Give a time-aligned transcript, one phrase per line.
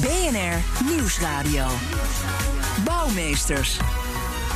[0.00, 1.66] BNR Nieuwsradio.
[2.84, 3.78] Bouwmeesters.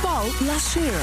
[0.01, 1.01] Paul Lasseur.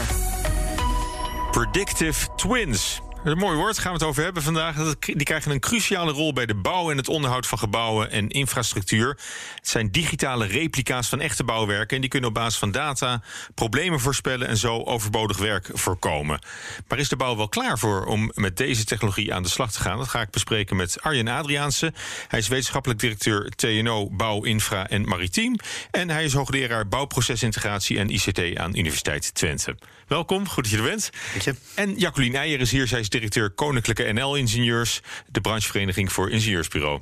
[1.53, 3.01] Predictive Twins.
[3.25, 4.95] Een mooi woord, gaan we het over hebben vandaag.
[4.99, 9.09] Die krijgen een cruciale rol bij de bouw en het onderhoud van gebouwen en infrastructuur.
[9.55, 13.23] Het zijn digitale replica's van echte bouwwerken en die kunnen op basis van data
[13.55, 16.39] problemen voorspellen en zo overbodig werk voorkomen.
[16.89, 19.81] Maar is de bouw wel klaar voor om met deze technologie aan de slag te
[19.81, 19.99] gaan?
[19.99, 21.93] Dat ga ik bespreken met Arjen Adriaanse.
[22.29, 25.57] Hij is wetenschappelijk directeur TNO Bouw, Infra en Maritiem.
[25.91, 29.77] En hij is hoogleraar bouwprocesintegratie en ICT aan Universiteit Twente.
[30.07, 31.11] Welkom, goed dat je er bent.
[31.75, 37.01] En Jacqueline Eijer is hier, zij is directeur Koninklijke NL-ingenieurs, de branchevereniging voor ingenieursbureau.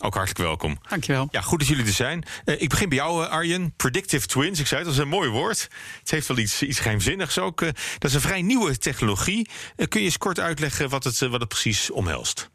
[0.00, 0.78] Ook hartelijk welkom.
[0.88, 1.28] Dankjewel.
[1.30, 2.24] Ja, goed dat jullie er zijn.
[2.44, 3.72] Uh, ik begin bij jou, uh, Arjen.
[3.76, 5.68] Predictive Twins, ik zei het, dat is een mooi woord.
[6.00, 7.60] Het heeft wel iets, iets geheimzinnigs ook.
[7.60, 9.48] Uh, dat is een vrij nieuwe technologie.
[9.76, 12.50] kun je eens kort uitleggen wat het, wat het precies omhelst?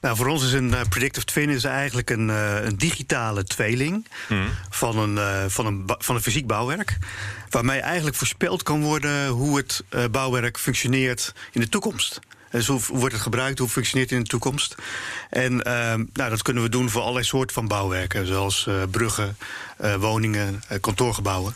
[0.00, 4.08] Nou, voor ons is een uh, predictive twin is eigenlijk een, uh, een digitale tweeling
[4.28, 4.48] mm.
[4.70, 6.98] van, een, uh, van, een van een fysiek bouwwerk.
[7.50, 12.20] Waarmee eigenlijk voorspeld kan worden hoe het bouwwerk functioneert in de toekomst.
[12.50, 14.74] Dus hoe wordt het gebruikt, hoe functioneert het in de toekomst?
[15.30, 15.62] En uh,
[16.12, 19.36] nou, dat kunnen we doen voor allerlei soorten van bouwwerken, zoals uh, bruggen,
[19.80, 21.54] uh, woningen, kantoorgebouwen.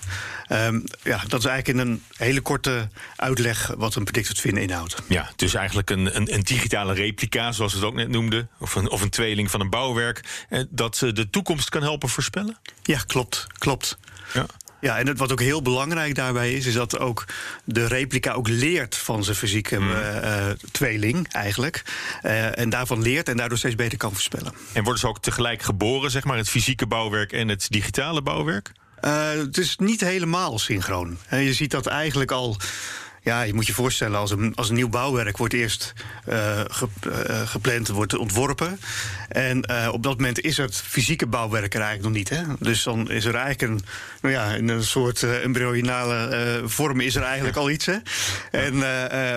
[0.49, 4.97] Um, ja, dat is eigenlijk in een hele korte uitleg wat een predictive twin inhoudt.
[5.09, 8.75] Ja, dus eigenlijk een, een, een digitale replica, zoals we het ook net noemden, of
[8.75, 12.59] een, of een tweeling van een bouwwerk, dat de toekomst kan helpen voorspellen?
[12.83, 13.99] Ja, klopt, klopt.
[14.33, 14.47] Ja.
[14.85, 17.25] Ja, en het, wat ook heel belangrijk daarbij is, is dat ook
[17.65, 19.91] de replica ook leert van zijn fysieke mm.
[19.91, 21.83] uh, tweeling, eigenlijk.
[22.23, 24.55] Uh, en daarvan leert en daardoor steeds beter kan voorspellen.
[24.73, 28.73] En worden ze ook tegelijk geboren, zeg maar, het fysieke bouwwerk en het digitale bouwwerk?
[29.05, 31.19] Uh, het is niet helemaal synchroon.
[31.31, 32.57] Je ziet dat eigenlijk al
[33.25, 35.93] ja, je moet je voorstellen, als een, als een nieuw bouwwerk wordt eerst
[36.29, 38.81] uh, ge, uh, gepland, wordt ontworpen.
[39.29, 42.29] En uh, op dat moment is het fysieke bouwwerk er eigenlijk nog niet.
[42.29, 42.43] Hè?
[42.59, 43.85] Dus dan is er eigenlijk een,
[44.23, 47.87] nou ja, in een soort embryonale vorm is er eigenlijk al iets.
[47.87, 47.97] Hè?
[48.51, 48.75] En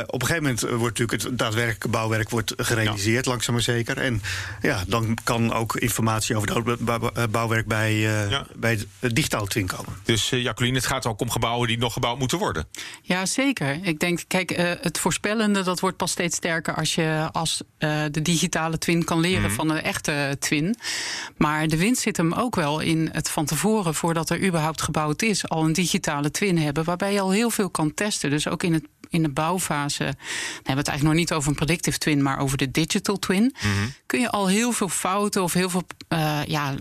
[0.08, 3.32] op een gegeven moment wordt natuurlijk het daadwerkelijke bouwwerk wordt gerealiseerd, ja.
[3.32, 3.98] langzaam maar zeker.
[3.98, 4.22] En
[4.62, 8.46] ja, dan kan ook informatie over dat bouwwerk bij, ja.
[8.56, 9.94] bij het digitaal twin komen.
[10.04, 12.68] Dus Jacqueline, het gaat ook om gebouwen die nog gebouwd moeten worden.
[13.02, 13.77] Ja, zeker.
[13.82, 18.04] Ik denk, kijk, uh, het voorspellende dat wordt pas steeds sterker als je als uh,
[18.12, 19.56] de digitale twin kan leren mm.
[19.56, 20.76] van de echte twin.
[21.38, 25.22] Maar de winst zit hem ook wel in het van tevoren, voordat er überhaupt gebouwd
[25.22, 28.30] is, al een digitale twin hebben, waarbij je al heel veel kan testen.
[28.30, 30.16] Dus ook in het in de bouwfase, dan
[30.56, 33.44] hebben we het eigenlijk nog niet over een predictive twin, maar over de digital twin.
[33.44, 33.94] Mm -hmm.
[34.06, 36.76] Kun je al heel veel fouten of heel veel uh, ja,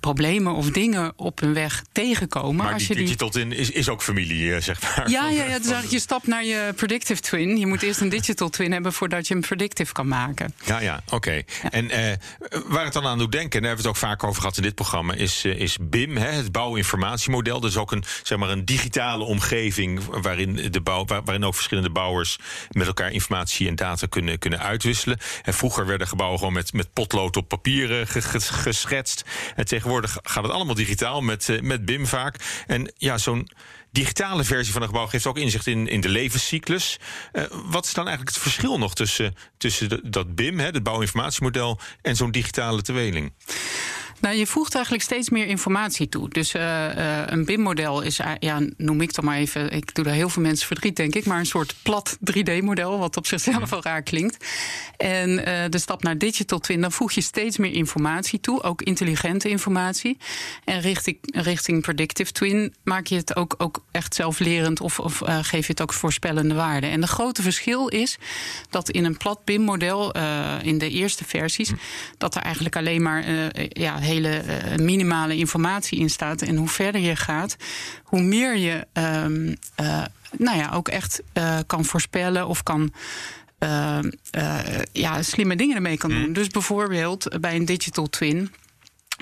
[0.00, 2.56] problemen of dingen op hun weg tegenkomen.
[2.56, 5.10] Maar als die je digital twin is, is ook familie, zeg maar.
[5.10, 7.56] Ja, ja, ja, eigenlijk je stap naar je predictive twin.
[7.58, 10.54] Je moet eerst een digital twin hebben voordat je hem predictive kan maken.
[10.64, 11.14] Ja, ja, oké.
[11.14, 11.44] Okay.
[11.62, 11.70] Ja.
[11.70, 14.24] En uh, waar het dan aan doet denken, en daar hebben we het ook vaak
[14.24, 17.60] over gehad in dit programma, is, uh, is BIM, hè, het bouwinformatiemodel.
[17.60, 21.71] Dat is ook een, zeg maar, een digitale omgeving waarin, de bouw, waarin ook verschillende
[21.92, 22.38] bouwers
[22.70, 25.18] met elkaar informatie en data kunnen, kunnen uitwisselen.
[25.42, 29.24] En vroeger werden gebouwen gewoon met, met potlood op papier geschetst.
[29.56, 32.64] En tegenwoordig gaat het allemaal digitaal met, uh, met BIM vaak.
[32.66, 33.48] En ja, zo'n
[33.90, 36.98] digitale versie van een gebouw geeft ook inzicht in, in de levenscyclus.
[37.32, 41.80] Uh, wat is dan eigenlijk het verschil nog tussen, tussen dat BIM, hè, het bouwinformatiemodel,
[42.02, 43.32] en zo'n digitale tweeling?
[44.22, 46.28] Nou, je voegt eigenlijk steeds meer informatie toe.
[46.28, 50.04] Dus uh, uh, een BIM-model is, uh, ja, noem ik dan maar even, ik doe
[50.04, 53.70] daar heel veel mensen verdriet, denk ik, maar een soort plat 3D-model, wat op zichzelf
[53.70, 54.44] wel raar klinkt.
[54.96, 55.36] En
[55.70, 60.18] de stap naar digital twin, dan voeg je steeds meer informatie toe, ook intelligente informatie.
[60.64, 65.66] En richting, richting predictive twin maak je het ook, ook echt zelflerend of, of geef
[65.66, 66.86] je het ook voorspellende waarde.
[66.86, 68.18] En de grote verschil is
[68.70, 70.12] dat in een plat BIM-model,
[70.62, 71.76] in de eerste versies, hm.
[72.18, 73.24] dat er eigenlijk alleen maar
[73.68, 76.42] ja, hele uh, minimale informatie in staat.
[76.42, 77.56] En hoe verder je gaat,
[78.02, 80.04] hoe meer je um, uh,
[80.38, 82.92] nou ja, ook echt uh, kan voorspellen of kan.
[84.92, 86.32] ja, slimme dingen ermee kan doen.
[86.32, 88.50] Dus bijvoorbeeld bij een digital twin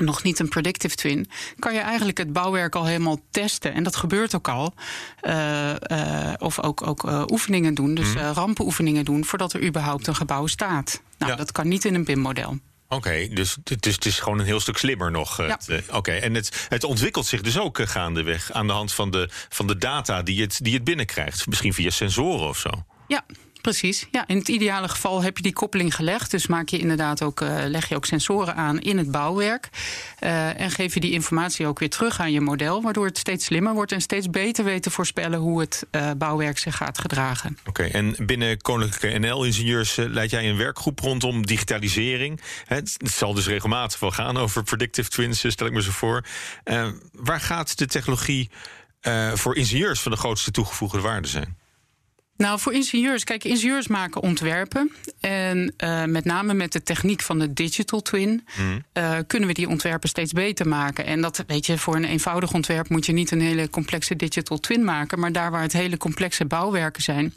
[0.00, 1.28] nog niet een predictive twin,
[1.58, 3.74] kan je eigenlijk het bouwwerk al helemaal testen.
[3.74, 4.74] En dat gebeurt ook al.
[5.22, 10.14] Uh, uh, of ook, ook uh, oefeningen doen, dus rampenoefeningen doen, voordat er überhaupt een
[10.14, 11.02] gebouw staat.
[11.18, 11.38] Nou, ja.
[11.38, 12.58] dat kan niet in een BIM-model.
[12.92, 15.36] Oké, dus het is, het is gewoon een heel stuk slimmer nog.
[15.36, 15.58] Ja.
[15.66, 19.10] Eh, Oké, en het, het ontwikkelt zich dus ook eh, gaandeweg aan de hand van
[19.10, 21.46] de, van de data die het, die het binnenkrijgt.
[21.46, 22.70] Misschien via sensoren of zo.
[23.06, 23.24] Ja,
[23.60, 24.06] precies.
[24.10, 26.30] Ja, in het ideale geval heb je die koppeling gelegd.
[26.30, 29.68] Dus maak je inderdaad ook, eh, leg je ook sensoren aan in het bouwwerk.
[30.18, 32.82] Eh, en geef je die informatie ook weer terug aan je model.
[32.82, 36.58] Waardoor het steeds slimmer wordt en steeds beter weet te voorspellen hoe het eh, bouwwerk
[36.58, 37.58] zich gaat gedragen.
[37.66, 42.40] Oké, en binnen Koninklijke NL-ingenieurs leid jij een werkgroep rondom digitalisering.
[42.64, 46.24] Het, zal dus regelmatig wel gaan over predictive twins, stel ik me zo voor.
[47.12, 48.50] Waar gaat de technologie
[49.34, 51.59] voor ingenieurs van de grootste toegevoegde waarde zijn?
[52.40, 54.92] Nou, voor ingenieurs, kijk, ingenieurs maken ontwerpen.
[55.20, 58.46] En eh, met name met de techniek van de digital twin
[58.92, 61.06] eh, kunnen we die ontwerpen steeds beter maken.
[61.06, 64.58] En dat weet je, voor een eenvoudig ontwerp moet je niet een hele complexe digital
[64.58, 65.18] twin maken.
[65.18, 67.34] Maar daar waar het hele complexe bouwwerken zijn.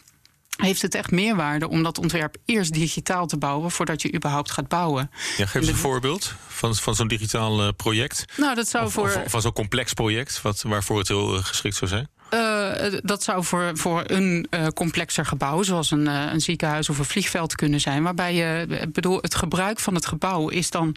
[0.57, 4.67] Heeft het echt meerwaarde om dat ontwerp eerst digitaal te bouwen voordat je überhaupt gaat
[4.67, 5.11] bouwen?
[5.37, 8.25] Ja, geef eens een voorbeeld van, van zo'n digitaal eh, project.
[8.37, 9.05] Nou, dat zou Of, voor.
[9.05, 12.07] of, van zo'n complex project wat, waarvoor het heel geschikt zou zijn.
[12.33, 16.97] Eh, dat zou voor, voor een eh, complexer gebouw, zoals een, eh, een ziekenhuis of
[16.97, 18.03] een vliegveld kunnen zijn.
[18.03, 20.95] Waarbij je, bedoel, het gebruik van het gebouw is dan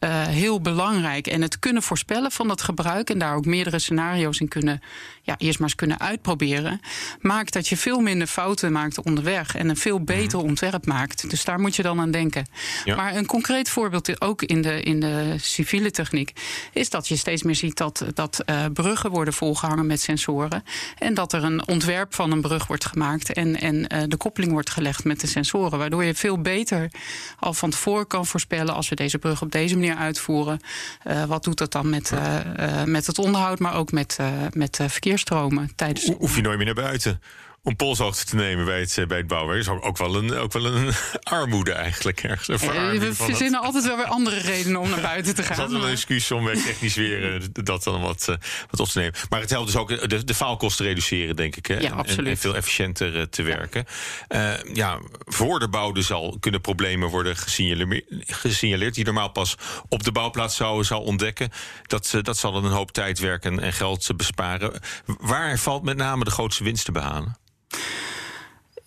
[0.00, 1.26] eh, heel belangrijk.
[1.26, 4.82] En het kunnen voorspellen van dat gebruik en daar ook meerdere scenario's in kunnen,
[5.22, 6.80] ja, eerst maar eens kunnen uitproberen.
[7.20, 11.30] Maakt dat je veel minder fouten maakt onderweg en een veel beter ontwerp maakt.
[11.30, 12.46] Dus daar moet je dan aan denken.
[12.84, 12.96] Ja.
[12.96, 16.32] Maar een concreet voorbeeld ook in de, in de civiele techniek
[16.72, 20.64] is dat je steeds meer ziet dat, dat eh, bruggen worden volgehangen met sensoren.
[20.98, 24.52] En dat er een ontwerp van een brug wordt gemaakt en, en eh, de koppeling
[24.52, 25.78] wordt gelegd met de sensoren.
[25.78, 26.90] Waardoor je veel beter
[27.38, 30.60] al van tevoren kan voorspellen als we deze brug op deze manier uitvoeren.
[31.02, 34.18] eh, wat doet dat dan met, eh, eh, met het onderhoud, maar ook met,
[34.52, 36.06] met verkeersstromen tijdens.
[36.06, 37.20] Ho- Hoef je nooit meer naar buiten
[37.62, 39.54] om polshoogte te nemen bij het, eh, bij het bouwen.
[39.56, 40.92] Dat is ook, ook, wel een, ook wel een
[41.22, 42.22] armoede eigenlijk.
[42.22, 45.46] Ergens, een Eh, we verzinnen altijd wel weer andere redenen om naar buiten te is
[45.46, 45.56] gaan.
[45.58, 48.34] altijd wel een excuus om technisch weer eh, dat dan wat, eh,
[48.70, 49.14] wat op te nemen.
[49.28, 51.66] Maar het helpt dus ook de, de faalkosten reduceren, denk ik.
[51.66, 51.74] Hè?
[51.74, 52.26] Ja, En- absoluut.
[52.30, 53.84] En, veel efficiënter eh, te werken.
[54.28, 58.94] Eh, ja, voor de bouw dus al kunnen problemen worden gesignale- gesignaleerd...
[58.94, 59.54] die normaal pas
[59.88, 61.50] op de bouwplaats zou, zou ontdekken.
[61.86, 64.80] Dat, eh, dat zal dan een hoop tijd, werk en, en geld eh, besparen.
[65.06, 67.38] Waar valt met name de grootste winst te behalen?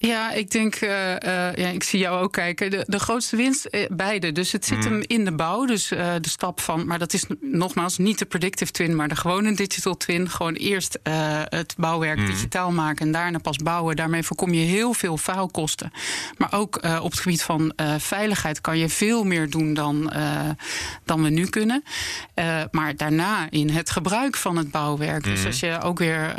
[0.07, 2.71] Ja, ik denk, eh, eh, ja, ik zie jou ook kijken.
[2.71, 4.31] De, de grootste winst, eh, beide.
[4.31, 5.65] Dus het zit hem in de bouw.
[5.65, 9.55] Dus de stap van, maar dat is nogmaals niet de predictive twin, maar de gewone
[9.55, 10.29] digital twin.
[10.29, 10.99] Gewoon eerst
[11.49, 13.95] het bouwwerk digitaal maken en daarna pas bouwen.
[13.95, 15.91] Daarmee voorkom je heel veel faalkosten.
[16.37, 20.13] Maar ook op het gebied van veiligheid kan je veel meer doen dan,
[21.05, 21.83] dan we nu kunnen.
[22.71, 25.23] Maar daarna in het gebruik van het bouwwerk.
[25.23, 26.33] Dus als je ook weer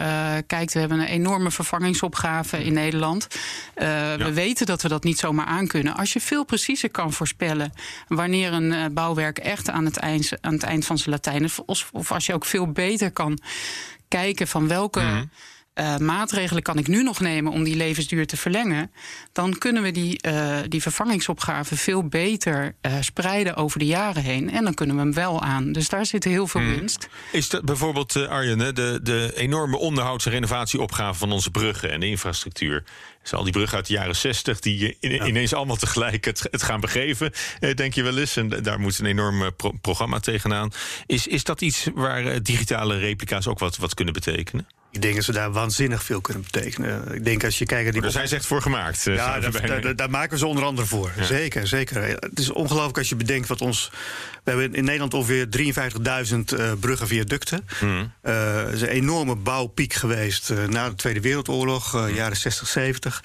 [0.47, 3.27] kijkt, we hebben een enorme vervangingsopgave in Nederland.
[3.75, 5.97] Eh, We weten dat we dat niet zomaar aankunnen.
[5.97, 7.73] Als je veel preciezer kan voorspellen
[8.09, 11.65] wanneer een eh, bouwwerk echt aan het, eind, aan het eind van zijn Latijn is,
[11.65, 13.39] of, of als je ook veel beter kan
[14.09, 15.29] kijken van welke.
[15.75, 18.91] Eh, maatregelen kan ik nu nog nemen om die levensduur te verlengen,
[19.32, 24.50] dan kunnen we die, eh, die vervangingsopgave veel beter eh, spreiden over de jaren heen.
[24.50, 25.73] En dan kunnen we hem wel aan.
[25.73, 27.09] Dus daar zit heel veel winst.
[27.32, 32.06] Is dat bijvoorbeeld, Arjen, de, de enorme onderhouds- en renovatieopgave van onze bruggen en de
[32.09, 32.85] infrastructuur?
[33.23, 36.62] Dus al die bruggen uit de jaren 60 die in- ineens allemaal tegelijk het, het
[36.62, 37.32] gaan begeven,
[37.75, 38.37] denk je wel eens.
[38.37, 40.70] En daar moet een enorm pro- programma tegenaan.
[41.06, 44.67] Is, is dat iets waar digitale replica's ook wat, wat kunnen betekenen?
[44.94, 47.15] Ik denk dat ze daar waanzinnig veel kunnen betekenen.
[47.15, 48.03] Ik denk als je kijkt naar die.
[48.03, 49.06] Daar zijn ze echt voor gemaakt.
[49.06, 51.13] eh, Ja, daar, bijna- daar, daar maken ze onder andere voor.
[51.20, 52.03] Zeker, zeker.
[52.03, 53.91] Het is ongelooflijk als je bedenkt wat ons.
[54.44, 57.67] We hebben in Nederland ongeveer 53.000 eh, bruggen viaducten.
[58.20, 62.69] Eh, Het is een enorme bouwpiek geweest eh, na de Tweede Wereldoorlog, eh, jaren 60,
[62.69, 63.22] 70.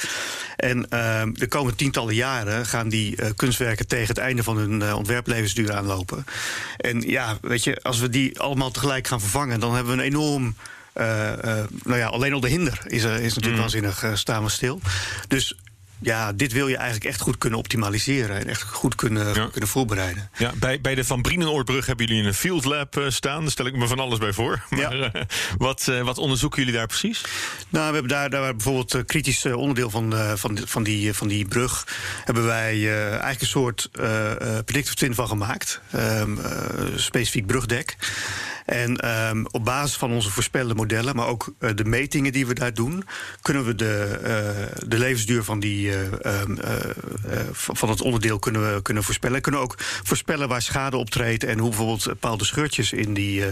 [0.55, 4.81] En eh, de komende tientallen jaren gaan die eh, kunstwerken tegen het einde van hun
[4.81, 6.25] eh, ontwerplevensduur aanlopen.
[6.77, 10.07] En ja, weet je, als we die allemaal tegelijk gaan vervangen, dan hebben we een
[10.07, 10.55] enorm.
[10.93, 14.43] Eh, eh, nou ja, alleen al de hinder is, er- is natuurlijk waanzinnig uh, staan
[14.43, 14.81] we stil.
[15.27, 15.55] Dus
[16.01, 19.47] ja, dit wil je eigenlijk echt goed kunnen optimaliseren en echt goed kunnen, Ja.
[19.51, 20.29] kunnen voorbereiden.
[20.37, 23.41] Ja, bij, bij de Van Brienenoordbrug hebben jullie een field lab eh, staan.
[23.41, 24.63] Daar stel ik me van alles bij voor.
[24.69, 24.89] Ja.
[24.89, 25.21] Maar eh,
[25.57, 27.21] wat, eh, wat onderzoeken jullie daar precies?
[27.69, 31.27] Nou, we hebben daar, daar bijvoorbeeld een kritisch onderdeel van, van, die- van, die, van
[31.27, 31.87] die brug.
[32.25, 33.89] Hebben wij eigenlijk een soort
[34.65, 35.81] predictive twin van gemaakt.
[35.91, 36.23] Eh,
[36.95, 37.95] specifiek brugdek.
[38.65, 42.73] En ehm, op basis van onze voorspellende modellen, maar ook de metingen die we daar
[42.73, 43.03] doen,
[43.41, 44.19] kunnen we de,
[44.87, 46.89] de levensduur van, die, eh, ehm, eh,
[47.39, 49.41] eh, van het onderdeel kunnen we kunnen voorspellen.
[49.41, 53.43] Kunnen ook voorspellen waar schade optreedt en hoe bijvoorbeeld bepaalde scheurtjes in, die,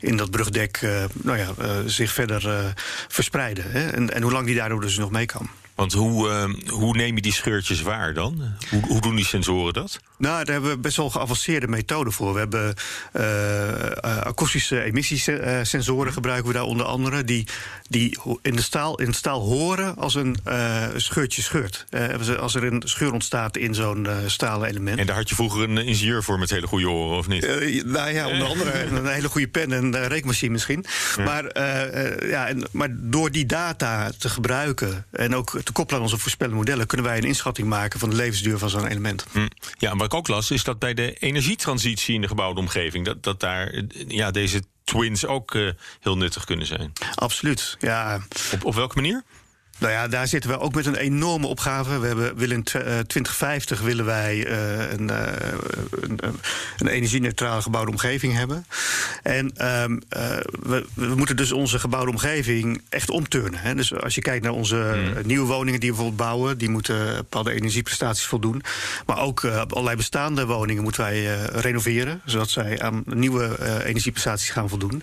[0.00, 0.80] in dat brugdek
[1.12, 1.54] nou ja,
[1.86, 2.74] zich verder
[3.08, 3.70] verspreiden.
[3.70, 3.88] Hè?
[3.88, 5.50] En, en hoe lang die daardoor dus nog mee kan.
[5.82, 8.42] Want hoe, uh, hoe neem je die scheurtjes waar dan?
[8.70, 10.00] Hoe, hoe doen die sensoren dat?
[10.18, 12.32] Nou, daar hebben we best wel geavanceerde methoden voor.
[12.32, 12.74] We hebben
[13.16, 17.24] uh, akoestische emissiesensoren gebruiken we daar onder andere...
[17.24, 17.46] die,
[17.88, 20.36] die in, de staal, in het staal horen als een
[20.96, 21.86] scheurtje scheurt.
[22.38, 24.98] als er een scheur ontstaat in zo'n stalen element.
[24.98, 27.42] En daar had je vroeger een ingenieur voor met hele goede oren, of niet?
[27.84, 30.84] nou ja, onder andere een hele goede pen en een rekenmachine misschien.
[31.24, 31.58] Maar,
[32.28, 35.06] ja, en, maar door die data te gebruiken...
[35.10, 36.86] en ook te koppelen aan onze voorspellende modellen...
[36.86, 39.26] kunnen wij een inschatting maken van de levensduur van zo'n element.
[39.32, 39.48] Hm.
[39.78, 43.22] Ja, maar ik ook las, is dat bij de energietransitie in de gebouwde omgeving, dat,
[43.22, 46.92] dat daar ja, deze twins ook uh, heel nuttig kunnen zijn.
[47.14, 48.20] Absoluut, ja.
[48.52, 49.24] Op, op welke manier?
[49.82, 51.98] Nou ja, daar zitten we ook met een enorme opgave.
[51.98, 54.48] We hebben, willen in 2050 eh, willen wij
[54.92, 55.22] een, uh,
[56.00, 56.18] een,
[56.78, 58.66] een energie-neutrale gebouwde omgeving hebben.
[59.22, 59.44] En
[59.82, 60.02] um,
[60.62, 63.60] we, we, moeten dus onze gebouwde omgeving echt omturnen.
[63.60, 63.74] Hè.
[63.74, 65.26] Dus als je kijkt naar onze hmm.
[65.26, 68.62] nieuwe woningen die we bijvoorbeeld bouwen, die moeten bepaalde energieprestaties voldoen.
[69.06, 75.02] Maar ook allerlei bestaande woningen moeten wij renoveren, zodat zij aan nieuwe energieprestaties gaan voldoen.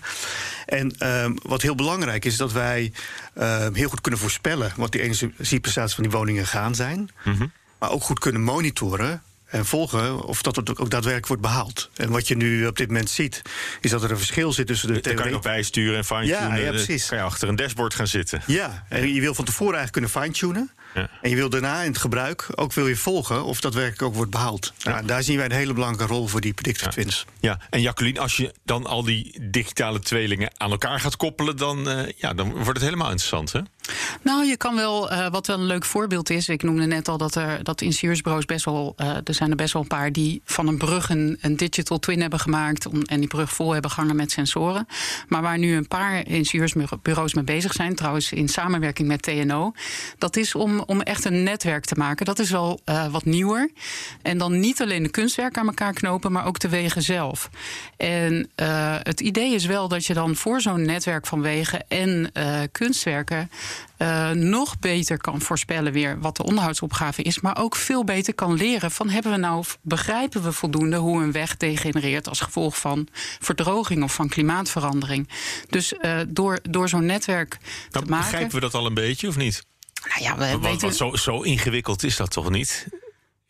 [0.70, 2.92] En um, wat heel belangrijk is, dat wij
[3.38, 7.10] uh, heel goed kunnen voorspellen wat die energieprestaties van die woningen gaan zijn.
[7.24, 7.52] Mm -hmm.
[7.78, 11.90] Maar ook goed kunnen monitoren en volgen of dat het ook daadwerkelijk wordt behaald.
[11.96, 13.42] En wat je nu op dit moment ziet,
[13.80, 15.18] is dat er een verschil zit tussen de theorie...
[15.18, 16.48] kan je nog bijsturen en fine-tunen.
[16.48, 17.06] Ja, ja, precies.
[17.06, 18.42] kan je achter een dashboard gaan zitten.
[18.46, 20.70] Ja, en je wil van tevoren eigenlijk kunnen fine-tunen.
[20.94, 21.10] Ja.
[21.22, 24.14] En je wil daarna in het gebruik ook wil je volgen of dat werkelijk ook
[24.14, 24.72] wordt behaald.
[24.76, 24.90] Ja.
[24.90, 27.24] Nou, daar zien wij een hele belangrijke rol voor die predictive twins.
[27.40, 31.88] Ja, en Jacqueline, als je dan al die digitale tweelingen aan elkaar gaat koppelen, dan,
[31.88, 33.60] uh, ja, dan wordt het helemaal interessant, hè?
[34.22, 36.48] Nou, je kan wel, uh, wat wel een leuk voorbeeld is.
[36.48, 39.72] Ik noemde net al dat er dat ingenieursbureaus best wel, uh, er zijn er best
[39.72, 43.18] wel een paar die van een brug een, een digital twin hebben gemaakt om, en
[43.18, 44.86] die brug vol hebben gehangen met sensoren.
[45.28, 49.72] Maar waar nu een paar ingenieursbureaus mee bezig zijn, trouwens in samenwerking met TNO,
[50.18, 52.26] dat is om, om echt een netwerk te maken.
[52.26, 53.70] Dat is wel uh, wat nieuwer.
[54.22, 57.50] En dan niet alleen de kunstwerken aan elkaar knopen, maar ook de wegen zelf.
[57.96, 58.50] En
[59.02, 62.32] het idee is wel dat je dan voor zo'n netwerk van wegen en
[62.72, 63.50] kunstwerken
[63.98, 68.54] uh, nog beter kan voorspellen weer wat de onderhoudsopgave is, maar ook veel beter kan
[68.54, 73.08] leren van hebben we nou begrijpen we voldoende hoe een weg degenereert als gevolg van
[73.38, 75.28] verdroging of van klimaatverandering.
[75.68, 77.58] Dus uh, door, door zo'n netwerk
[77.90, 78.30] nou, te maken.
[78.30, 79.64] Begrijpen we dat al een beetje of niet?
[80.08, 80.80] Nou ja, we want, weten...
[80.80, 82.86] want zo, zo ingewikkeld is dat toch niet?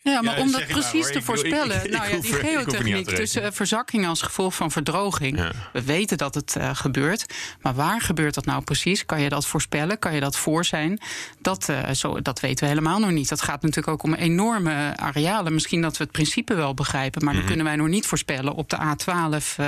[0.03, 3.43] Ja, maar ja, om dat precies te voorspellen, ik, ik, nou ja, die geotechniek, tussen
[3.43, 5.39] uh, verzakking als gevolg van verdroging.
[5.39, 5.53] Ja.
[5.73, 9.07] We weten dat het uh, gebeurt, maar waar gebeurt dat nou precies?
[9.07, 9.99] Kan je dat voorspellen?
[9.99, 11.01] Kan je dat voor zijn?
[11.41, 13.29] Dat, uh, zo, dat weten we helemaal nog niet.
[13.29, 15.55] Dat gaat natuurlijk ook om enorme arealen.
[15.55, 17.49] Misschien dat we het principe wel begrijpen, maar mm -hmm.
[17.49, 18.55] dat kunnen wij nog niet voorspellen.
[18.55, 19.59] Op de A12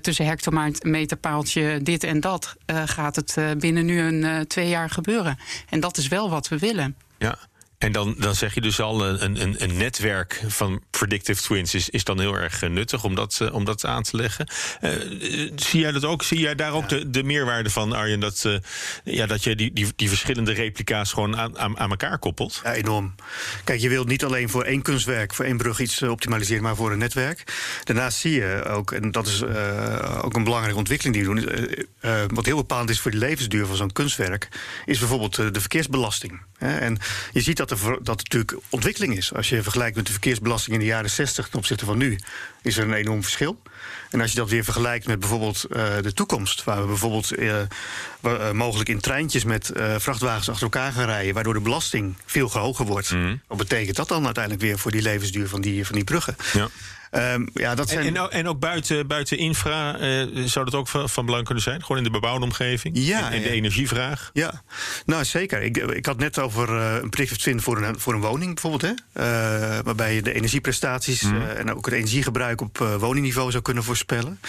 [0.00, 5.38] tussen hectometerpaaltje dit en dat gaat het binnen nu een twee jaar gebeuren.
[5.68, 6.96] En dat is wel wat we willen.
[7.18, 7.38] Ja.
[7.84, 11.88] En dan, dan zeg je dus al, een, een, een netwerk van predictive twins is,
[11.88, 14.48] is dan heel erg nuttig om dat, om dat aan te leggen.
[15.56, 16.22] Zie jij dat ook?
[16.22, 18.48] Zie jij daar ook de, de meerwaarde van, Arjen, dat,
[19.04, 22.60] ja, dat je die, die, die verschillende replica's gewoon aan, aan, aan elkaar koppelt?
[22.62, 23.14] Ja, enorm.
[23.64, 26.92] Kijk, je wilt niet alleen voor één kunstwerk, voor één brug iets optimaliseren, maar voor
[26.92, 27.42] een netwerk.
[27.84, 29.42] Daarnaast zie je ook, en dat is
[30.22, 33.76] ook een belangrijke ontwikkeling die we doen, wat heel bepalend is voor de levensduur van
[33.76, 34.48] zo'n kunstwerk,
[34.84, 36.40] is bijvoorbeeld de verkeersbelasting.
[36.58, 36.98] En
[37.32, 39.34] je ziet dat er, dat natuurlijk ontwikkeling is.
[39.34, 42.18] Als je vergelijkt met de verkeersbelasting in de jaren 60 ten opzichte van nu,
[42.62, 43.62] is er een enorm verschil.
[44.10, 47.60] En als je dat weer vergelijkt met bijvoorbeeld uh, de toekomst, waar we bijvoorbeeld uh,
[48.24, 52.86] uh, mogelijk in treintjes met vrachtwagens achter elkaar gaan rijden, waardoor de belasting veel hoger
[52.86, 53.10] wordt.
[53.10, 53.40] Mm.
[53.46, 56.36] Wat betekent dat dan uiteindelijk weer voor die levensduur van die, van die bruggen?
[56.52, 56.68] Ja.
[57.16, 58.06] Um, ja, dat zijn...
[58.06, 61.62] en, en, en, ook buiten, buiten infra uh, zou dat ook van, van, belang kunnen
[61.62, 61.80] zijn?
[61.80, 62.96] Gewoon in de bebouwde omgeving?
[62.98, 64.30] Ja, en, en de energievraag?
[64.32, 64.62] Ja,
[65.06, 65.62] nou zeker.
[65.62, 68.82] Ik, ik had net over uh, een predictive twin voor een, voor een woning bijvoorbeeld.
[68.82, 69.22] Hè?
[69.22, 71.42] Uh, waarbij je de energieprestaties mm.
[71.42, 74.40] en ook het energiegebruik op woningniveau zou kunnen voorspellen.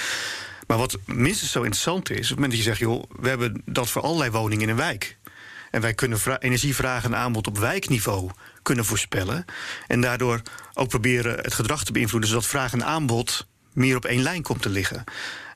[0.67, 2.79] Maar wat minstens zo interessant is, op het moment dat je zegt...
[2.79, 5.17] joh, we hebben dat voor allerlei woningen in een wijk...
[5.71, 8.29] En wij kunnen energievraag en aanbod op wijkniveau
[8.65, 9.45] kunnen voorspellen.
[9.87, 10.41] En daardoor
[10.73, 14.61] ook proberen het gedrag te beïnvloeden, zodat vraag en aanbod meer op één lijn komt
[14.61, 15.03] te liggen.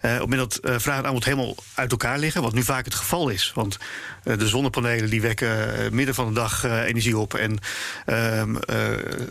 [0.02, 2.64] Uh, op het moment dat uh, vraag en aanbod helemaal uit elkaar liggen, wat nu
[2.64, 3.52] vaak het geval is.
[3.56, 3.78] Want
[4.24, 5.50] uh, de zonnepanelen die wekken
[5.96, 7.34] midden van de dag energie op.
[7.34, 7.58] En
[8.06, 8.56] ehm,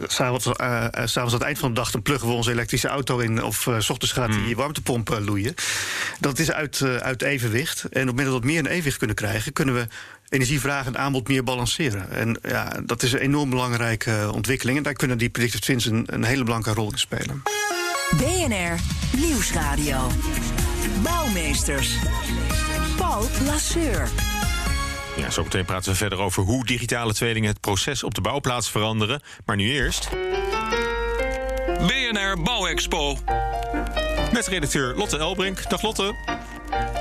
[0.06, 3.42] s'avonds aan het eind van de dag dan pluggen we onze elektrische auto in.
[3.44, 5.54] Of s ochtends gaat die warmtepomp loeien.
[6.20, 7.82] Dat is uit, uit evenwicht.
[7.82, 9.86] En op het moment dat we meer een evenwicht kunnen krijgen, kunnen we
[10.28, 12.10] energievraag en aanbod meer balanceren.
[12.10, 14.76] En ja, dat is een enorm belangrijke ontwikkeling.
[14.76, 17.42] En daar kunnen die predictive twins een, een hele belangrijke rol in spelen.
[18.16, 18.78] BNR
[19.16, 20.06] Nieuwsradio.
[21.02, 21.96] Bouwmeesters.
[22.96, 24.08] Paul Lasseur.
[25.16, 28.70] Ja, zo meteen praten we verder over hoe digitale tweelingen het proces op de bouwplaats
[28.70, 29.22] veranderen.
[29.44, 30.08] Maar nu eerst.
[31.86, 33.18] BNR Bouwexpo.
[34.32, 35.70] Met redacteur Lotte Elbrink.
[35.70, 36.14] Dag Lotte.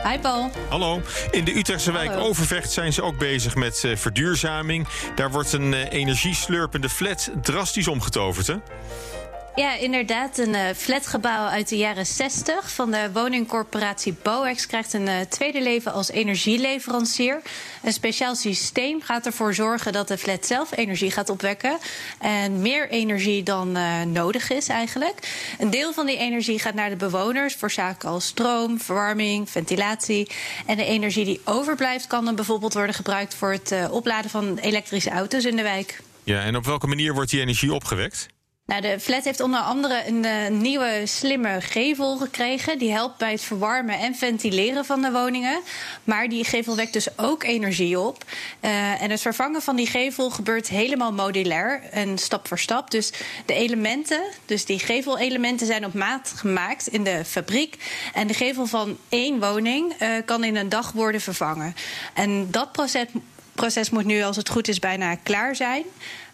[0.03, 0.51] Hi Paul.
[0.69, 1.01] Hallo.
[1.31, 2.27] In de Utrechtse wijk Hallo.
[2.27, 4.87] Overvecht zijn ze ook bezig met eh, verduurzaming.
[5.15, 8.55] Daar wordt een eh, energieslurpende flat drastisch omgetoverd, hè?
[9.57, 10.37] Ja, inderdaad.
[10.37, 15.61] Een eh, flatgebouw uit de jaren 60 van de woningcorporatie Boex krijgt een eh, tweede
[15.61, 17.41] leven als energieleverancier.
[17.83, 21.77] Een speciaal systeem gaat ervoor zorgen dat de flat zelf energie gaat opwekken.
[22.19, 25.45] En meer energie dan eh, nodig is eigenlijk.
[25.59, 30.31] Een deel van die energie gaat naar de bewoners voor zaken als stroom, verwarming, ventilatie.
[30.65, 35.09] En de energie die overblijft kan dan bijvoorbeeld worden gebruikt voor het opladen van elektrische
[35.09, 36.01] auto's in de wijk.
[36.23, 38.27] Ja, en op welke manier wordt die energie opgewekt?
[38.67, 42.77] Nou, de flat heeft onder andere een eh, nieuwe slimme gevel gekregen.
[42.77, 45.59] Die helpt bij het verwarmen en ventileren van de woningen.
[46.03, 48.23] Maar die gevel wekt dus ook energie op.
[48.59, 52.91] Eh, en het vervangen van die gevel gebeurt helemaal modulair en stap voor stap.
[52.91, 53.13] Dus
[53.45, 57.77] de elementen, dus die gevelelementen zijn op maat gemaakt in de fabriek.
[58.13, 61.75] En de gevel van één woning eh, kan in een dag worden vervangen.
[62.13, 63.05] En dat proces,
[63.53, 65.83] proces moet nu, als het goed is, bijna klaar zijn.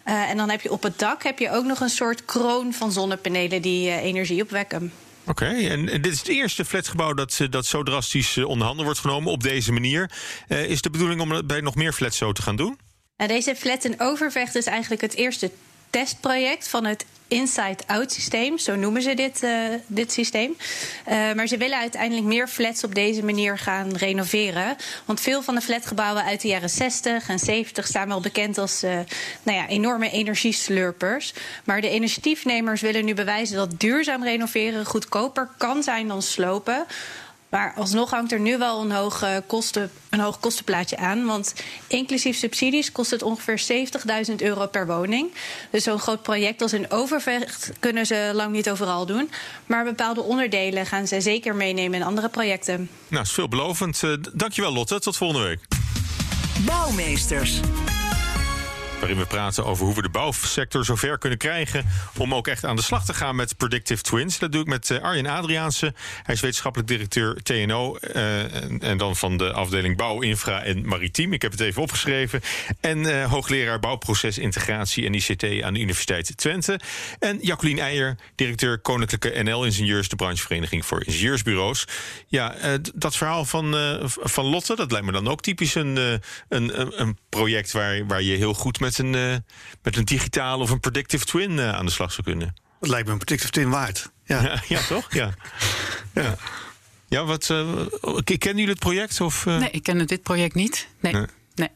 [0.06, 2.74] Uh, en dan heb je op het dak heb je ook nog een soort kroon
[2.74, 4.92] van zonnepanelen die uh, energie opwekken.
[5.26, 8.68] Oké, okay, en, en, dit is het eerste flatgebouw dat, dat zo drastisch uh, onder
[8.68, 10.12] handen wordt genomen op deze manier.
[10.48, 12.80] Uh, is de bedoeling om bij nog meer flats zo te gaan doen?
[13.18, 15.52] Nou, deze flat in Overvecht is eigenlijk het eerste
[15.90, 18.58] testproject van het inside-out systeem.
[18.58, 19.52] Zo noemen ze dit, uh,
[19.88, 20.56] dit systeem.
[21.10, 24.76] Uh, maar ze willen uiteindelijk meer flats op deze manier gaan renoveren.
[25.06, 28.84] Want veel van de flatgebouwen uit de jaren 60 en 70 staan wel bekend als
[28.84, 28.92] uh,
[29.44, 31.34] nou ja, enorme energieslurpers.
[31.64, 36.86] Maar de initiatiefnemers willen nu bewijzen dat duurzaam renoveren goedkoper kan zijn dan slopen.
[37.54, 41.26] Maar alsnog hangt er nu wel een hoog, kosten, een hoog kostenplaatje aan.
[41.26, 41.54] Want
[41.88, 43.88] inclusief subsidies kost het ongeveer
[44.30, 45.34] 70.000 euro per woning.
[45.70, 49.30] Dus zo'n groot project als in Overvecht kunnen ze lang niet overal doen.
[49.66, 52.90] Maar bepaalde onderdelen gaan ze zeker meenemen in andere projecten.
[53.08, 54.02] Nou, is veelbelovend.
[54.02, 55.60] Uh, dankjewel Lotte, tot volgende week.
[56.66, 57.60] Bouwmeesters
[59.04, 61.86] waarin we praten over hoe we de bouwsector zover kunnen krijgen
[62.18, 64.40] om ook echt aan de slag te gaan met predictive twins.
[64.40, 65.94] Dat doe ik met Arjen Adriaanse.
[66.24, 71.34] Hij is wetenschappelijk directeur TNO uh, en, dan van de afdeling Bouw, Infra en Maritiem.
[71.34, 72.42] Ik heb het even opgeschreven.
[72.80, 76.80] En uh, hoogleraar bouwprocesintegratie en ICT aan de Universiteit Twente.
[77.20, 81.88] En Jacqueline Eijer, directeur Koninklijke NL-ingenieurs, de branchevereniging voor ingenieursbureaus.
[82.28, 82.56] Ja,
[82.96, 85.96] dat verhaal van, van Lotte, dat lijkt me dan ook typisch een,
[86.50, 89.38] een, een project waar, waar je heel goed met met een, uh,
[89.82, 92.54] met een digitale of een predictive twin uh, aan de slag zou kunnen.
[92.80, 94.12] Dat lijkt me een predictive twin waard.
[94.26, 95.14] Ja, ja, ja toch?
[95.14, 95.34] Ja.
[96.14, 96.36] ja.
[97.08, 97.50] Ja, wat.
[97.50, 97.86] Uh,
[98.24, 99.22] kennen jullie het project?
[99.22, 100.88] Of, Nee, ik ken dit project niet.
[101.00, 101.14] Nee.
[101.14, 101.26] nee.
[101.56, 101.70] nee.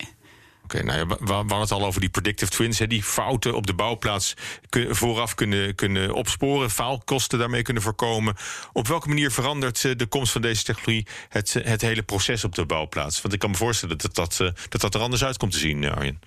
[0.64, 3.04] Oké, okay, nou ja, we, we hadden het al over die predictive twins, hè, die
[3.04, 4.34] fouten op de bouwplaats
[4.70, 8.36] kun, vooraf kunnen, kunnen opsporen, faalkosten daarmee kunnen voorkomen.
[8.74, 12.66] Op welke manier verandert de komst van deze technologie het, het hele proces op de
[12.66, 13.22] bouwplaats?
[13.22, 14.38] Want ik kan me voorstellen dat dat,
[14.70, 16.20] dat, dat er anders uit komt te zien, Arjen.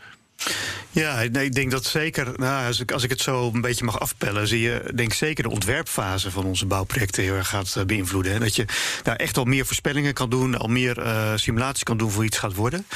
[0.91, 3.85] Ja, nee, ik denk dat zeker, nou, als, ik, als ik het zo een beetje
[3.85, 7.85] mag afpellen, zie je denk zeker de ontwerpfase van onze bouwprojecten heel erg gaat uh,
[7.85, 8.41] beïnvloeden.
[8.41, 8.65] Dat je
[9.03, 12.39] daar echt al meer voorspellingen kan doen, al meer uh, simulaties kan doen voor iets
[12.39, 12.87] gaat worden.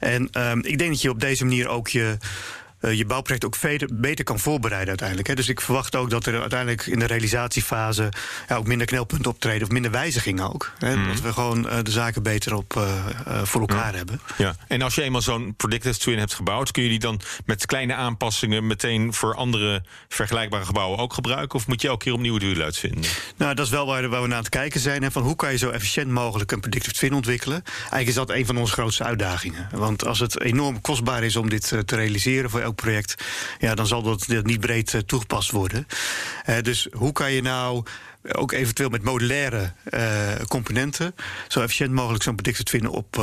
[0.00, 2.16] En um, ik denk dat je op deze manier ook je
[2.80, 3.56] uh, je bouwproject ook
[3.92, 5.28] beter kan voorbereiden uiteindelijk.
[5.28, 5.34] Hè.
[5.34, 8.08] Dus ik verwacht ook dat er uiteindelijk in de realisatiefase
[8.48, 10.72] ja, ook minder knelpunten optreden of minder wijzigingen ook.
[10.78, 10.96] Hè.
[10.96, 11.06] Mm.
[11.06, 13.96] Dat we gewoon uh, de zaken beter op, uh, voor elkaar ja.
[13.96, 14.20] hebben.
[14.36, 17.66] Ja, en als je eenmaal zo'n predictive twin hebt gebouwd, kun je die dan met
[17.66, 21.58] kleine aanpassingen meteen voor andere vergelijkbare gebouwen ook gebruiken?
[21.58, 23.10] Of moet je elke keer opnieuw de wiel uitvinden?
[23.36, 25.02] Nou, dat is wel waar, waar we naar aan het kijken zijn.
[25.02, 27.62] Hè, van hoe kan je zo efficiënt mogelijk een predictive twin ontwikkelen?
[27.80, 29.68] Eigenlijk is dat een van onze grootste uitdagingen.
[29.72, 33.24] Want als het enorm kostbaar is om dit te realiseren voor project,
[33.58, 35.86] ja, dan zal dat niet breed uh, toegepast worden.
[36.48, 37.84] Uh, dus hoe kan je nou
[38.32, 41.14] ook eventueel met modulaire uh, componenten
[41.48, 43.22] zo efficiënt mogelijk zo'n predictive twin op,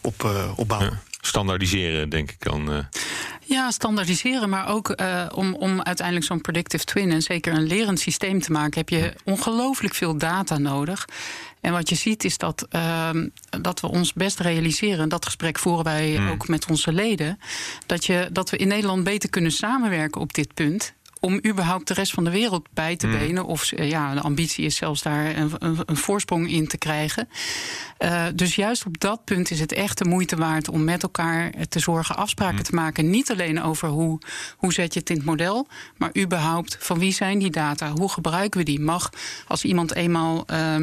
[0.00, 0.90] op, opbouwen?
[0.90, 2.88] Ja, standaardiseren, denk ik dan.
[3.52, 8.00] Ja, standaardiseren, maar ook uh, om, om uiteindelijk zo'n predictive twin en zeker een lerend
[8.00, 11.08] systeem te maken, heb je ongelooflijk veel data nodig.
[11.60, 13.10] En wat je ziet is dat, uh,
[13.60, 16.30] dat we ons best realiseren, en dat gesprek voeren wij mm.
[16.30, 17.38] ook met onze leden,
[17.86, 21.94] dat, je, dat we in Nederland beter kunnen samenwerken op dit punt om überhaupt de
[21.94, 23.42] rest van de wereld bij te benen.
[23.42, 23.48] Mm.
[23.48, 27.28] Of ja, de ambitie is zelfs daar een, een, een voorsprong in te krijgen.
[27.98, 31.52] Uh, dus juist op dat punt is het echt de moeite waard om met elkaar
[31.68, 32.62] te zorgen afspraken mm.
[32.62, 33.10] te maken.
[33.10, 34.20] Niet alleen over hoe,
[34.56, 37.90] hoe zet je het in het model, maar überhaupt van wie zijn die data?
[37.90, 38.80] Hoe gebruiken we die?
[38.80, 39.10] Mag
[39.46, 40.44] als iemand eenmaal.
[40.50, 40.76] Uh,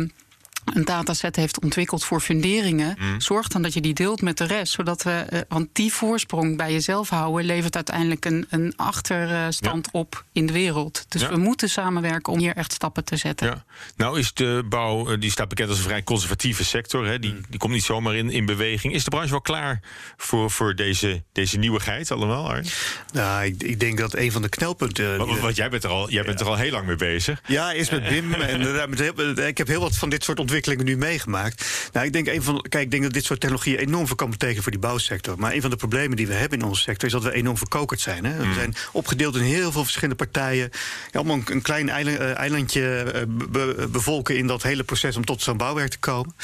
[0.74, 3.22] een dataset heeft ontwikkeld voor funderingen, Mm.
[3.22, 4.74] zorg dan dat je die deelt met de rest.
[4.74, 10.24] Zodat we, eh, want die voorsprong bij jezelf houden levert uiteindelijk een, een achterstand op
[10.32, 11.06] in de wereld.
[11.08, 11.30] Dus Ja.
[11.30, 13.48] we moeten samenwerken om hier echt stappen te zetten.
[13.48, 13.63] Ja.
[13.95, 17.06] Nou is de bouw, eh, die staat bekend als een vrij conservatieve sector.
[17.08, 17.19] Hè?
[17.19, 18.93] Die, die komt niet zomaar in, in beweging.
[18.93, 19.80] Is de branche wel klaar
[20.17, 22.50] voor, voor deze, deze nieuwigheid allemaal?
[22.50, 22.65] Arjen?
[23.13, 25.17] Nou, ik, ik denk dat een van de knelpunten.
[25.17, 27.41] Want, want jij bent er al, jij bent er al heel lang mee bezig.
[27.48, 28.34] Ja, eerst met BIM.
[28.34, 31.89] En met heel- ik heb heel wat van dit soort ontwikkelingen nu meegemaakt.
[31.93, 34.30] Nou, ik denk, een van, kijk, ik denk dat dit soort technologieën enorm veel kan
[34.30, 35.39] betekenen voor die bouwsector.
[35.39, 37.58] Maar een van de problemen die we hebben in onze sector is dat we enorm
[37.58, 38.26] verkokerd zijn.
[38.26, 38.38] Hè?
[38.38, 40.69] We zijn opgedeeld in heel veel verschillende partijen.
[41.12, 45.41] Ja, allemaal een, klein eh, eilandje eh, be- bevolken in dat hele proces om tot
[45.41, 46.36] zo'n bouwwerk te komen.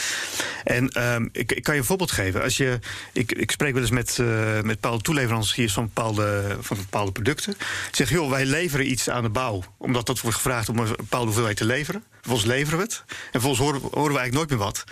[0.63, 2.43] En ehm, ik, ik kan je een voorbeeld geven.
[2.43, 2.79] Als je,
[3.13, 7.55] ik, ik spreek wel eens met, eh, met bepaalde toeleveranciers van bepaalde, van bepaalde producten.
[7.91, 9.63] Zeg, joh, wij leveren iets aan de bouw.
[9.77, 12.03] Omdat dat wordt gevraagd om een bepaalde hoeveelheid te leveren.
[12.21, 13.03] Vervolgens leveren we het.
[13.07, 14.83] En vervolgens horen, horen we eigenlijk nooit meer wat.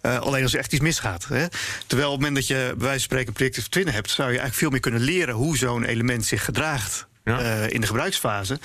[0.00, 1.24] Eh, alleen als er echt iets misgaat.
[1.28, 1.46] Hè.
[1.86, 4.38] Terwijl op het moment dat je bij wijze van spreken predictive twin hebt, zou je
[4.38, 7.06] eigenlijk veel meer kunnen leren hoe zo'n element zich gedraagt.
[7.24, 7.40] Ja.
[7.40, 8.58] eh, in de gebruiksfase.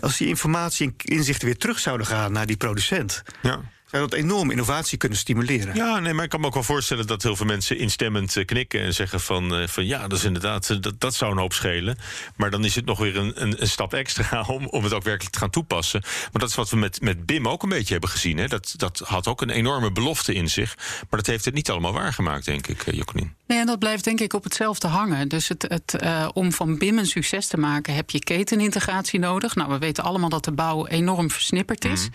[0.00, 3.60] Als die informatie en inzichten weer terug zouden gaan naar die producent, Ja.
[3.92, 5.74] Zou dat enorm innovatie kunnen stimuleren.
[5.74, 8.44] Ja, nee, maar ik kan me ook wel voorstellen dat heel veel mensen instemmend eh,
[8.44, 11.38] knikken en zeggen van, eh, van ja, dat is inderdaad, eh, dat, dat zou een
[11.38, 11.98] hoop schelen.
[12.36, 15.02] Maar dan is het nog weer een, een, een stap extra om, om het ook
[15.02, 16.00] werkelijk te gaan toepassen.
[16.02, 18.36] Maar dat is wat we met, met BIM ook een beetje hebben gezien.
[18.36, 18.48] Hè.
[18.48, 20.74] Dat, dat had ook een enorme belofte in zich.
[20.76, 23.30] Maar dat heeft het niet allemaal waargemaakt, denk ik, Jacqueline.
[23.46, 25.28] Nee, en dat blijft denk ik op hetzelfde hangen.
[25.28, 29.54] Dus het, het, eh, om van BIM een succes te maken heb je ketenintegratie nodig.
[29.54, 32.08] Nou, we weten allemaal dat de bouw enorm versnipperd is.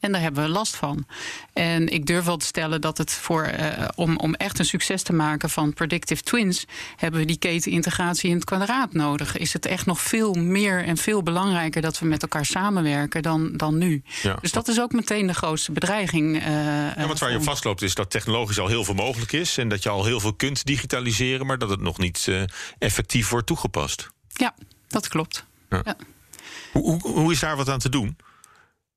[0.00, 1.06] En daar hebben we last van.
[1.52, 5.02] En ik durf wel te stellen dat het voor, eh, om, om echt een succes
[5.02, 6.64] te maken van predictive twins,
[6.96, 9.36] hebben we die ketenintegratie in het kwadraat nodig.
[9.36, 13.56] Is het echt nog veel meer en veel belangrijker dat we met elkaar samenwerken dan,
[13.56, 14.02] dan nu.
[14.22, 14.36] Ja.
[14.40, 16.36] Dus dat is ook meteen de grootste bedreiging.
[16.36, 16.44] eh,
[16.96, 19.58] Ja, want waar je vastloopt is dat technologisch al heel veel mogelijk is.
[19.58, 22.42] En dat je al heel veel kunt digitaliseren, maar dat het nog niet eh,
[22.78, 24.08] effectief wordt toegepast.
[24.32, 24.54] Ja,
[24.88, 25.44] dat klopt.
[25.70, 25.96] Ja.
[26.72, 28.16] Hoe, hoe, hoe is daar wat aan te doen?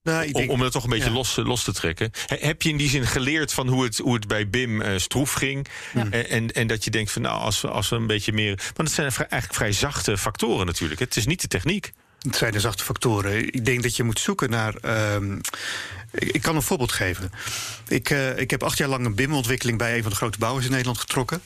[0.03, 1.11] Nou, ik Om, denk- om dat toch een beetje ja.
[1.13, 2.11] los, los te trekken.
[2.25, 4.97] He- heb je in die zin geleerd van hoe het, hoe het bij BIM eh,
[4.97, 5.67] stroef ging?
[5.93, 8.55] En, en, en dat je denkt van nou, als we, als we een beetje meer.
[8.75, 10.99] Want het zijn eigenlijk vrij zachte factoren natuurlijk.
[10.99, 11.91] Het is niet de techniek.
[12.19, 13.37] Het zijn de zachte factoren.
[13.53, 14.75] Ik denk dat je moet zoeken naar.
[14.75, 15.39] ehm,
[16.12, 17.32] ik, ik kan een voorbeeld geven.
[17.88, 20.65] Ik, eh, ik heb acht jaar lang een BIM-ontwikkeling bij een van de grote bouwers
[20.65, 21.41] in Nederland getrokken.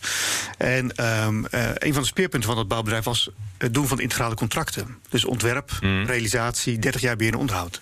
[0.58, 4.36] En ehm, eh, een van de speerpunten van dat bouwbedrijf was het doen van integrale
[4.36, 5.00] contracten.
[5.10, 7.82] Dus ontwerp, realisatie, 30 jaar beheer en onderhoud.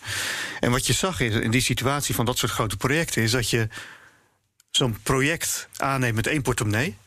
[0.59, 3.49] En wat je zag is, in die situatie van dat soort grote projecten, is dat
[3.49, 3.67] je
[4.71, 6.97] zo'n project aanneemt met één portemonnee.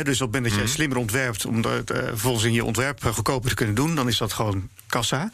[0.00, 3.04] Dus op het moment dat je slimmer ontwerpt om dat eh, vervolgens in je ontwerp
[3.04, 5.30] goedkoper te kunnen doen, dan is dat gewoon kassa.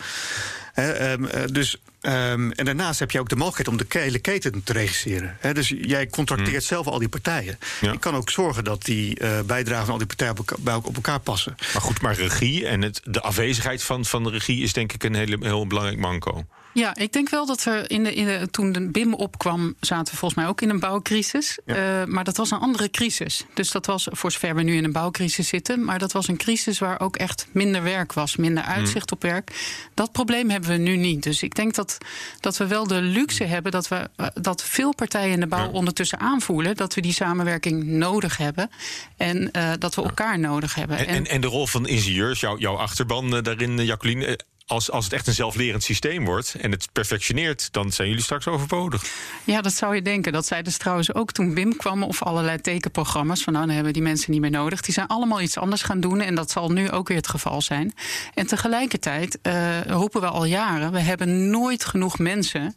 [0.79, 4.63] Ehm, eh, dus, ehm, en daarnaast heb je ook de mogelijkheid om de hele keten
[4.65, 5.37] te regisseren.
[5.53, 7.59] Dus jij contracteert zelf al die partijen.
[7.81, 7.93] Ja.
[7.93, 10.95] Je kan ook zorgen dat die eh bijdragen van al die partijen op elkaar- op
[10.95, 11.55] elkaar passen.
[11.73, 15.05] Maar goed, maar regie en het, de afwezigheid van, van de regie is denk ik
[15.05, 16.47] een hele, heel belangrijk manco.
[16.79, 20.13] Ja, ik denk wel dat we in de, in de, toen de BIM opkwam, zaten
[20.13, 21.59] we volgens mij ook in een bouwcrisis.
[21.65, 23.45] Eh, maar dat was een andere crisis.
[23.55, 26.37] Dus dat was, voor zover we nu in een bouwcrisis zitten, maar dat was een
[26.37, 29.51] crisis waar ook echt minder werk was, minder uitzicht op werk.
[29.95, 31.23] Dat probleem hebben we nu niet.
[31.23, 31.99] Dus ik denk dat,
[32.41, 35.65] dat we wel de luxe hebben dat, we, eh, dat veel partijen in de bouw
[35.65, 35.71] Ja.
[35.71, 38.71] ondertussen aanvoelen dat we die samenwerking nodig hebben
[39.17, 40.99] en eh, dat we elkaar nodig hebben.
[40.99, 44.39] En, en, en de rol van ingenieurs, jouw, jouw achterban daarin, Jacqueline.
[44.69, 48.23] Eh, Als, als het echt een zelflerend systeem wordt en het perfectioneert, dan zijn jullie
[48.23, 49.05] straks overbodig.
[49.45, 50.33] Ja, dat zou je denken.
[50.33, 53.43] Dat zeiden ze trouwens ook toen BIM kwam of allerlei tekenprogramma's.
[53.43, 54.81] Van nou, dan hebben die mensen niet meer nodig.
[54.81, 57.63] Die zijn allemaal iets anders gaan doen en dat zal nu ook weer het geval
[57.63, 57.95] zijn.
[58.35, 62.77] En tegelijkertijd eh, roepen we al jaren: we hebben nooit genoeg mensen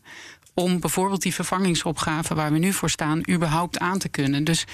[0.54, 4.44] om bijvoorbeeld die vervangingsopgave waar we nu voor staan, überhaupt aan te kunnen.
[4.44, 4.66] Dus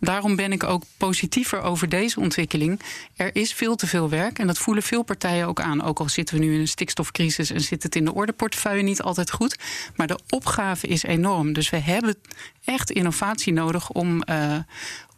[0.00, 2.80] daarom ben ik ook positiever over deze ontwikkeling.
[3.16, 5.82] Er is veel te veel werk en dat voelen veel partijen ook aan.
[5.82, 9.02] Ook al zitten we nu in een stikstofcrisis en zit het in de ordeportefeuille niet
[9.02, 9.56] altijd goed.
[9.96, 11.52] Maar de opgave is enorm.
[11.52, 12.16] Dus we hebben
[12.64, 14.22] echt innovatie nodig om.
[14.22, 14.56] eh,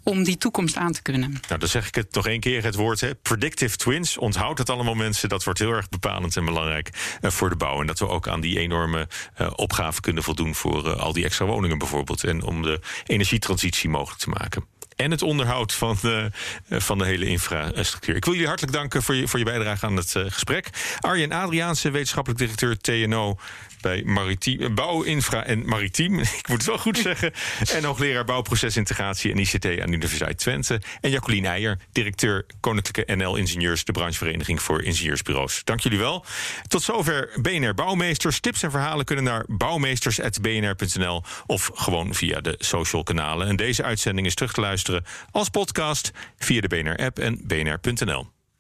[0.03, 1.31] om die toekomst aan te kunnen.
[1.49, 4.19] Nou, dan zeg ik het nog één keer, het woord hè, predictive twins.
[4.19, 7.81] Onthoud het allemaal mensen, dat wordt heel erg bepalend en belangrijk eh, voor de bouw.
[7.81, 11.25] En dat we ook aan die enorme eh, opgave kunnen voldoen voor eh, al die
[11.25, 12.25] extra woningen bijvoorbeeld.
[12.25, 14.65] En om de energietransitie mogelijk te maken.
[14.97, 16.31] En het onderhoud van de,
[16.69, 18.17] van de hele infrastructuur.
[18.17, 20.71] Ik wil jullie hartelijk danken voor je, voor je bijdrage aan het gesprek.
[21.01, 23.39] Arjen Adriaanse, wetenschappelijk directeur TNO
[23.81, 26.19] bij maritiem, bouw, infra en maritiem.
[26.41, 27.33] Ik moet het wel goed zeggen.
[27.73, 30.81] En hoogleraar bouwprocesintegratie en ICT aan de Universiteit Twente.
[31.01, 35.65] En Jacqueline Eijer, directeur Koninklijke NL Ingenieurs, de branchevereniging voor ingenieursbureaus.
[35.65, 36.25] Dank jullie wel.
[36.69, 38.41] Tot zover BNR Bouwmeesters.
[38.41, 43.47] Tips en verhalen kunnen naar bouwmeesters.bnr.nl of gewoon via de social kanalen.
[43.47, 48.38] En deze uitzending is terug te luisteren als podcast via de BNR-app en bnr.nl.